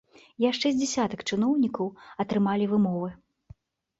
Яшчэ 0.43 0.69
з 0.75 0.77
дзясятак 0.79 1.19
чыноўнікаў 1.35 1.91
атрымалі 2.23 2.65
вымовы. 2.71 3.09